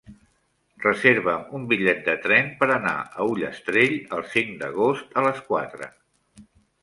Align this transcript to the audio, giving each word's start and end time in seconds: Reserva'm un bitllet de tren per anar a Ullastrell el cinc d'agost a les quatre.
Reserva'm 0.83 1.41
un 1.57 1.65
bitllet 1.73 1.99
de 2.07 2.15
tren 2.23 2.47
per 2.63 2.69
anar 2.77 2.95
a 3.23 3.27
Ullastrell 3.33 3.93
el 4.19 4.25
cinc 4.33 4.57
d'agost 4.63 5.19
a 5.21 5.25
les 5.27 5.43
quatre. 5.51 5.91